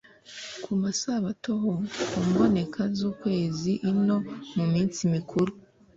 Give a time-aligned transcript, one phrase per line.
[0.63, 1.67] Ku masabato h
[2.11, 4.17] ku mboneko z ukwezi i no
[4.55, 5.51] mu minsi mikuru